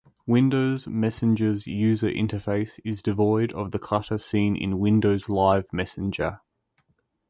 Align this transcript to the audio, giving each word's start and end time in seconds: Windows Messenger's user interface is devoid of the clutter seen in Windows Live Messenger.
Windows 0.25 0.87
Messenger's 0.87 1.67
user 1.67 2.09
interface 2.09 2.79
is 2.83 3.03
devoid 3.03 3.53
of 3.53 3.69
the 3.69 3.77
clutter 3.77 4.17
seen 4.17 4.55
in 4.55 4.79
Windows 4.79 5.29
Live 5.29 5.71
Messenger. 5.71 6.41